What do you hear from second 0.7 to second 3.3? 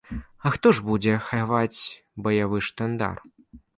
ж будзе хаваць баявы штандар?